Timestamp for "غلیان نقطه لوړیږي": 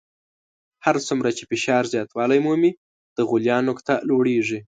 3.29-4.59